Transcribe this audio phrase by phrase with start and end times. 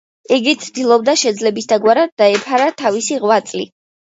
[0.35, 3.69] იგი ცდილობდა, შეძლებისდაგვარად დაეფარა თავისი ღვაწლი.